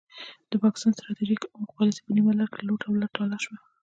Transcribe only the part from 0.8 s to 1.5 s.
ستراتیژیک